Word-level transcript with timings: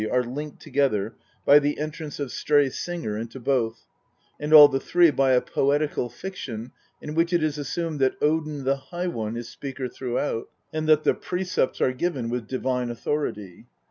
are 0.11 0.23
linked 0.23 0.59
together 0.59 1.13
by 1.45 1.59
the 1.59 1.77
entrance 1.77 2.19
of 2.19 2.31
Stray 2.31 2.63
D 2.63 2.69
D 2.69 2.69
xxvi 2.69 2.71
THE 2.71 2.71
POETIC 2.71 2.71
EDDA. 2.71 2.81
Singer 3.03 3.17
into 3.19 3.39
both, 3.39 3.85
and 4.39 4.51
all 4.51 4.67
the 4.67 4.79
three 4.79 5.11
by 5.11 5.33
a 5.33 5.41
poetical 5.41 6.09
fiction 6.09 6.71
in 6.99 7.13
which 7.13 7.31
it 7.31 7.43
is 7.43 7.59
assumed 7.59 7.99
that 7.99 8.15
Odin, 8.19 8.63
the 8.63 8.77
High 8.77 9.05
One, 9.05 9.37
is 9.37 9.47
speaker 9.49 9.87
throughout, 9.87 10.49
and 10.73 10.89
that 10.89 11.03
the 11.03 11.13
precepts 11.13 11.79
are 11.81 11.93
given 11.93 12.31
with 12.31 12.47
divine 12.47 12.89
authority. 12.89 13.67